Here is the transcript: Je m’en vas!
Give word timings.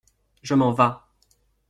Je 0.41 0.55
m’en 0.55 0.71
vas! 0.71 1.05